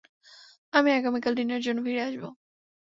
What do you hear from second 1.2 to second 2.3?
ডিনারের জন্য ফিরে আসব।